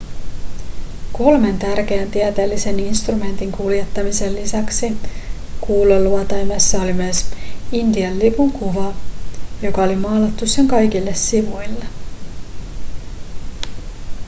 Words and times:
kolmen 1.13 1.59
tärkeän 1.59 2.11
tieteellisen 2.11 2.79
instrumentin 2.79 3.51
kuljettamisen 3.51 4.35
lisäksi 4.35 4.97
kuuluotaimessa 5.61 6.81
oli 6.81 6.93
myös 6.93 7.25
intian 7.71 8.19
lipun 8.19 8.51
kuva 8.51 8.93
joka 9.61 9.83
oli 9.83 9.95
maalattu 9.95 10.47
sen 10.47 10.67
kaikille 10.67 11.13
sivuille 11.13 11.85